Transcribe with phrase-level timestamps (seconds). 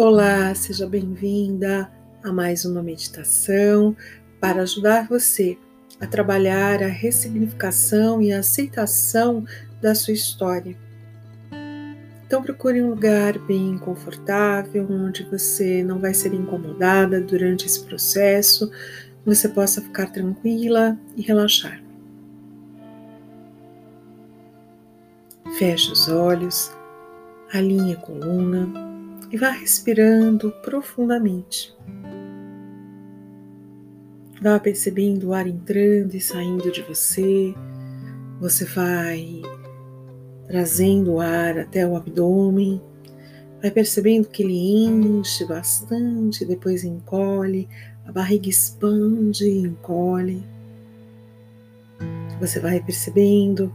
[0.00, 1.90] Olá, seja bem-vinda
[2.22, 3.96] a mais uma meditação
[4.40, 5.58] para ajudar você
[6.00, 9.44] a trabalhar a ressignificação e a aceitação
[9.82, 10.78] da sua história.
[12.24, 18.70] Então, procure um lugar bem confortável, onde você não vai ser incomodada durante esse processo,
[19.26, 21.82] você possa ficar tranquila e relaxar.
[25.58, 26.70] Feche os olhos,
[27.52, 28.87] alinhe a coluna
[29.30, 31.76] e vá respirando profundamente.
[34.40, 37.54] Vá percebendo o ar entrando e saindo de você.
[38.40, 39.42] Você vai
[40.46, 42.80] trazendo o ar até o abdômen.
[43.60, 47.68] Vai percebendo que ele enche bastante, depois encolhe,
[48.06, 50.42] a barriga expande e encolhe.
[52.40, 53.74] Você vai percebendo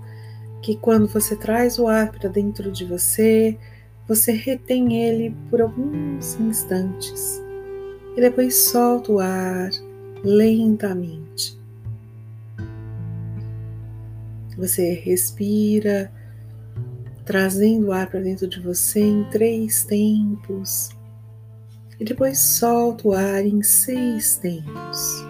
[0.62, 3.58] que quando você traz o ar para dentro de você,
[4.08, 7.42] você retém ele por alguns instantes
[8.16, 9.70] e depois solta o ar
[10.24, 11.60] lentamente.
[14.58, 16.12] Você respira,
[17.26, 20.90] trazendo o ar para dentro de você em três tempos
[22.00, 25.26] e depois solta o ar em seis tempos.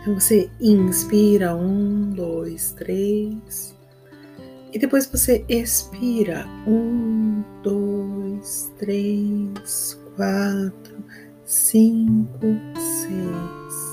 [0.00, 3.76] Então você inspira um, dois, três.
[4.72, 6.46] E depois você expira.
[6.66, 11.04] Um, dois, três, quatro,
[11.44, 13.92] cinco, seis.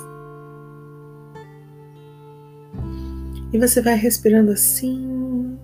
[3.51, 5.57] E você vai respirando assim,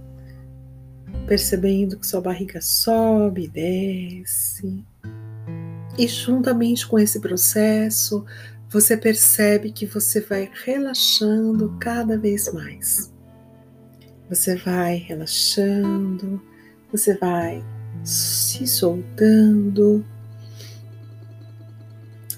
[1.27, 4.83] percebendo que sua barriga sobe, desce.
[5.97, 8.25] E juntamente com esse processo,
[8.69, 13.14] você percebe que você vai relaxando cada vez mais.
[14.29, 16.41] Você vai relaxando,
[16.91, 17.63] você vai
[18.03, 20.05] se soltando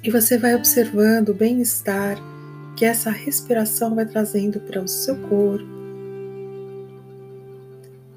[0.03, 2.17] e você vai observando o bem-estar
[2.75, 5.67] que essa respiração vai trazendo para o seu corpo,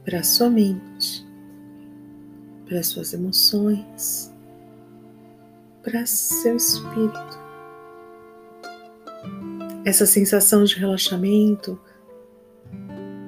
[0.04, 1.26] para a sua mente,
[2.66, 4.32] para as suas emoções,
[5.82, 7.40] para seu espírito.
[9.84, 11.80] Essa sensação de relaxamento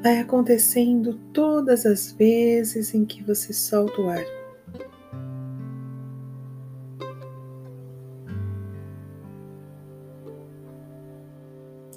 [0.02, 4.24] vai acontecendo todas as vezes em que você solta o ar.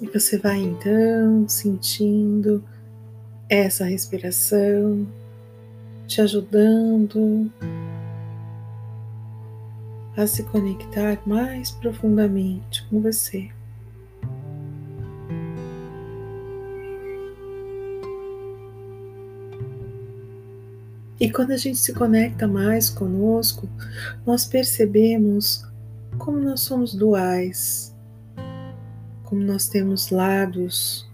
[0.00, 2.62] E você vai então sentindo
[3.48, 5.06] essa respiração
[6.06, 7.50] te ajudando
[10.16, 13.55] a se conectar mais profundamente com você.
[21.18, 23.68] E quando a gente se conecta mais conosco,
[24.26, 25.64] nós percebemos
[26.18, 27.94] como nós somos duais,
[29.24, 31.08] como nós temos lados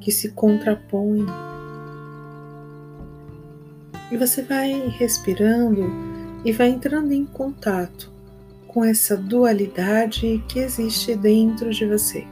[0.00, 1.26] que se contrapõem.
[4.10, 5.90] E você vai respirando
[6.44, 8.10] e vai entrando em contato
[8.66, 12.31] com essa dualidade que existe dentro de você.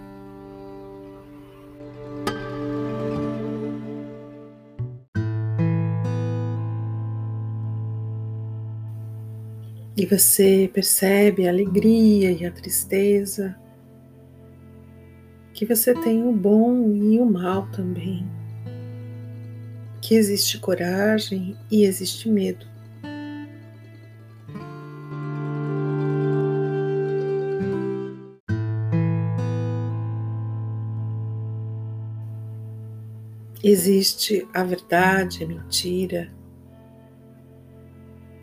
[10.00, 13.54] E você percebe a alegria e a tristeza,
[15.52, 18.26] que você tem o bom e o mal também,
[20.00, 22.66] que existe coragem e existe medo.
[33.62, 36.32] Existe a verdade, a mentira,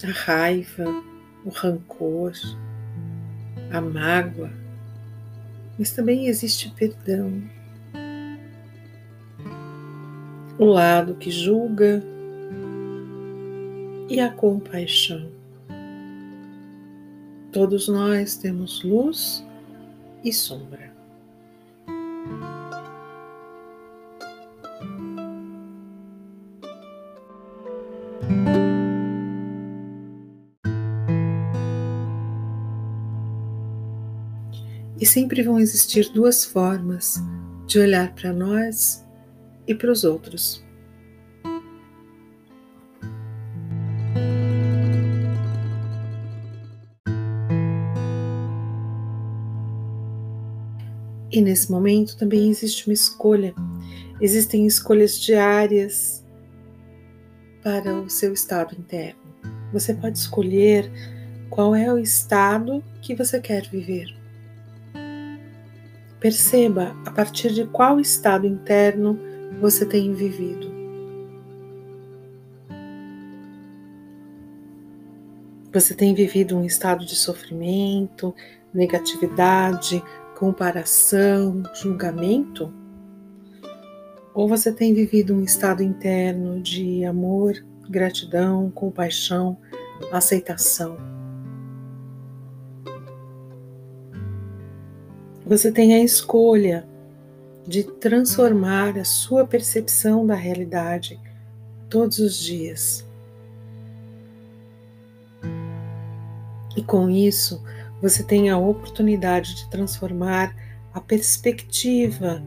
[0.03, 1.16] a raiva,
[1.47, 2.33] o rancor,
[3.71, 4.51] a mágoa,
[5.79, 7.41] mas também existe perdão.
[10.59, 12.03] O lado que julga
[14.09, 15.29] e a compaixão.
[17.53, 19.45] Todos nós temos luz
[20.23, 20.91] e sombra.
[28.29, 28.66] E
[35.07, 37.15] sempre vão existir duas formas
[37.65, 39.05] de olhar para nós
[39.67, 40.63] e para os outros.
[51.31, 53.53] E nesse momento também existe uma escolha.
[54.19, 56.25] Existem escolhas diárias
[57.61, 59.19] para o seu estado interno.
[59.71, 60.89] Você pode escolher
[61.49, 64.16] qual é o estado que você quer viver.
[66.27, 69.17] Perceba a partir de qual estado interno
[69.61, 70.69] você tem vivido.
[75.71, 78.35] Você tem vivido um estado de sofrimento,
[78.73, 80.03] negatividade,
[80.37, 82.73] comparação, julgamento?
[84.33, 87.53] Ou você tem vivido um estado interno de amor,
[87.89, 89.57] gratidão, compaixão,
[90.11, 91.16] aceitação?
[95.47, 96.85] Você tem a escolha
[97.65, 101.17] de transformar a sua percepção da realidade
[101.89, 103.07] todos os dias.
[106.75, 107.63] E com isso,
[108.01, 110.53] você tem a oportunidade de transformar
[110.93, 112.43] a perspectiva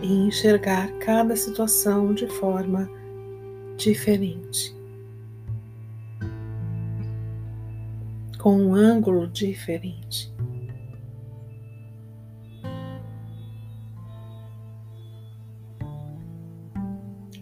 [0.00, 2.90] e enxergar cada situação de forma
[3.76, 4.74] diferente,
[8.38, 10.32] com um ângulo diferente.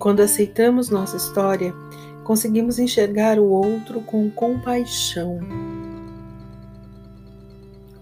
[0.01, 1.75] Quando aceitamos nossa história,
[2.25, 5.39] conseguimos enxergar o outro com compaixão.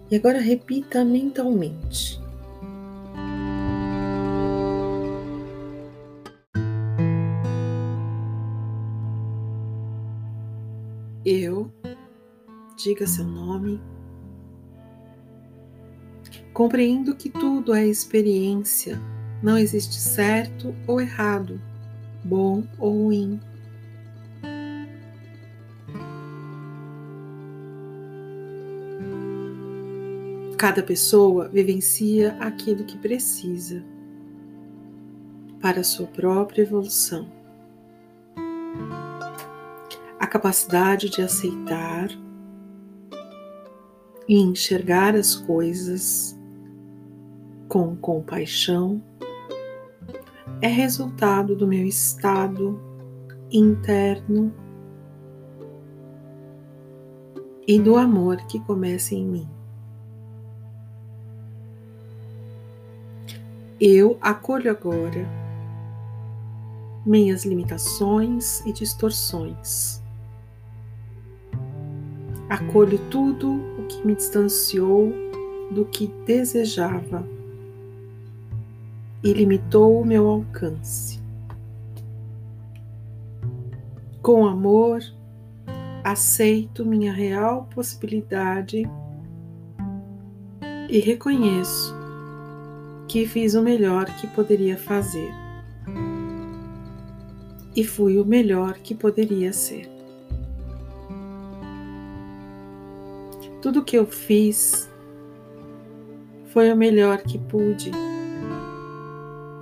[0.09, 2.21] E agora repita mentalmente.
[11.27, 11.69] Eu,
[12.77, 13.81] diga seu nome,
[16.55, 19.01] compreendo que tudo é experiência,
[19.43, 21.61] não existe certo ou errado,
[22.25, 23.41] bom ou ruim.
[30.57, 33.85] Cada pessoa vivencia aquilo que precisa
[35.61, 37.39] para a sua própria evolução
[40.19, 42.09] a capacidade de aceitar
[44.29, 46.39] e enxergar as coisas
[47.69, 49.03] com compaixão
[50.61, 52.81] é resultado do meu estado
[53.51, 54.53] interno
[57.67, 59.49] e do amor que começa em mim.
[63.81, 65.25] Eu acolho agora
[67.07, 70.03] minhas limitações e distorções.
[72.49, 75.13] Acolho tudo o que me distanciou
[75.71, 77.38] do que desejava
[79.23, 81.21] e limitou o meu alcance.
[84.23, 85.01] Com amor,
[86.05, 88.83] aceito minha real possibilidade
[90.89, 91.95] e reconheço
[93.09, 95.33] que fiz o melhor que poderia fazer.
[97.75, 99.89] E fui o melhor que poderia ser.
[103.63, 104.91] Tudo que eu fiz
[106.47, 107.91] foi o melhor que pude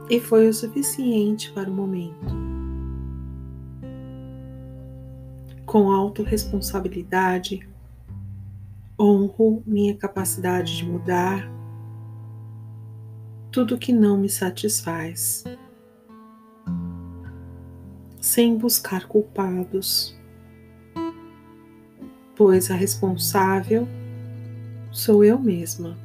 [0.08, 2.34] e foi o suficiente para o momento.
[5.64, 7.68] Com autorresponsabilidade,
[8.98, 11.50] honro minha capacidade de mudar
[13.50, 15.44] tudo que não me satisfaz,
[18.20, 20.16] sem buscar culpados
[22.36, 23.88] pois a responsável
[24.92, 25.96] sou eu mesma.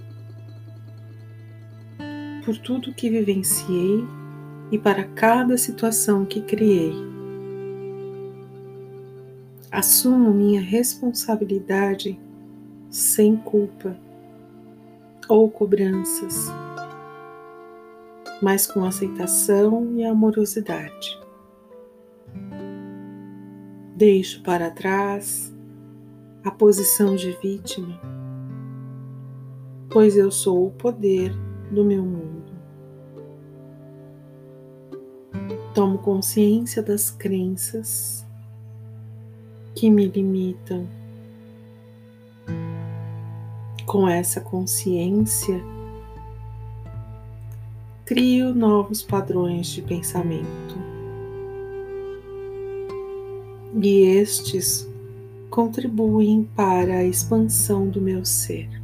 [2.43, 4.03] Por tudo que vivenciei
[4.71, 6.93] e para cada situação que criei.
[9.69, 12.19] Assumo minha responsabilidade
[12.89, 13.95] sem culpa
[15.29, 16.47] ou cobranças,
[18.41, 21.19] mas com aceitação e amorosidade.
[23.95, 25.53] Deixo para trás
[26.43, 28.01] a posição de vítima,
[29.89, 31.31] pois eu sou o poder
[31.71, 32.51] do meu mundo.
[35.73, 38.25] Tomo consciência das crenças
[39.73, 40.85] que me limitam.
[43.85, 45.61] Com essa consciência,
[48.05, 50.77] crio novos padrões de pensamento.
[53.81, 54.87] E estes
[55.49, 58.80] contribuem para a expansão do meu ser.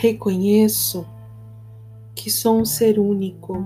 [0.00, 1.06] Reconheço
[2.14, 3.62] que sou um ser único.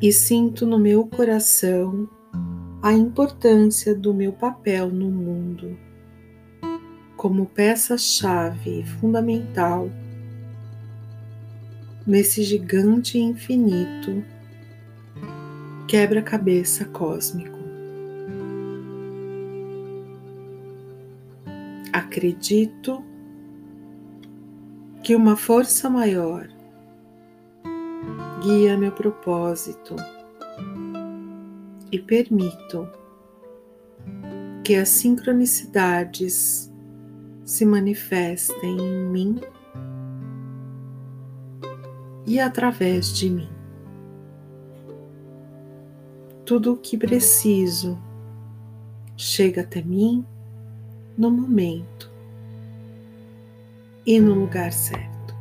[0.00, 2.08] E sinto no meu coração
[2.82, 5.76] a importância do meu papel no mundo
[7.18, 9.90] como peça-chave fundamental
[12.06, 14.24] nesse gigante infinito
[15.86, 17.56] quebra-cabeça cósmico.
[21.92, 23.02] Acredito
[25.02, 26.48] que uma força maior
[28.42, 29.96] guia meu propósito
[31.90, 32.88] e permito
[34.64, 36.72] que as sincronicidades
[37.44, 39.40] se manifestem em mim
[42.26, 43.55] e através de mim.
[46.46, 47.98] Tudo o que preciso
[49.16, 50.24] chega até mim
[51.18, 52.08] no momento
[54.06, 55.34] e no lugar certo.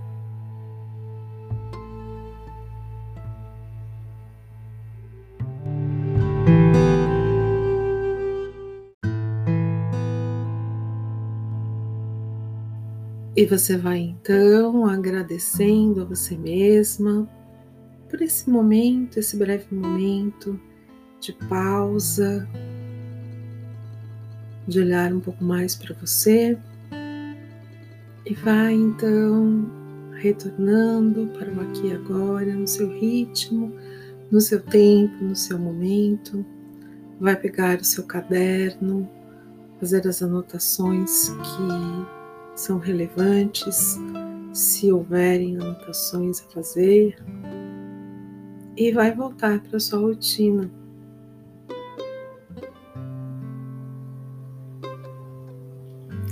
[13.35, 17.29] E você vai então agradecendo a você mesma
[18.09, 20.59] por esse momento, esse breve momento
[21.25, 22.47] de pausa,
[24.67, 26.57] de olhar um pouco mais para você.
[28.25, 29.65] E vai então
[30.13, 33.73] retornando para o aqui e agora, no seu ritmo,
[34.31, 36.45] no seu tempo, no seu momento.
[37.19, 39.09] Vai pegar o seu caderno,
[39.79, 43.97] fazer as anotações que são relevantes,
[44.53, 47.17] se houverem anotações a fazer,
[48.77, 50.69] e vai voltar para sua rotina.